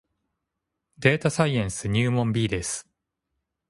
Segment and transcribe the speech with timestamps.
[0.97, 2.89] データサイエンス入門 B です